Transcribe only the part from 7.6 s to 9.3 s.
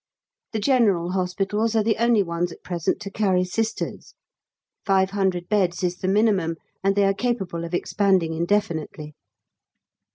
of expanding indefinitely.